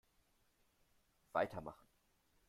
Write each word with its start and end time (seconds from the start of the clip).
Weitermachen! 1.31 1.87